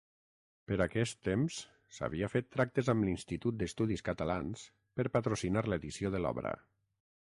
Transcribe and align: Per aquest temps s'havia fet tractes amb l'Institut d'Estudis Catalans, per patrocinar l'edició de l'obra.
Per 0.69 0.77
aquest 0.85 1.19
temps 1.27 1.57
s'havia 1.99 2.31
fet 2.37 2.49
tractes 2.57 2.91
amb 2.95 3.07
l'Institut 3.11 3.61
d'Estudis 3.61 4.07
Catalans, 4.11 4.67
per 5.01 5.09
patrocinar 5.19 5.69
l'edició 5.71 6.17
de 6.19 6.25
l'obra. 6.27 6.61